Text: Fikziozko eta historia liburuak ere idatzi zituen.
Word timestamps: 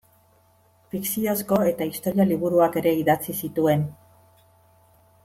Fikziozko 0.93 1.59
eta 1.73 1.87
historia 1.89 2.25
liburuak 2.31 2.79
ere 2.83 2.95
idatzi 3.03 3.37
zituen. 3.45 3.85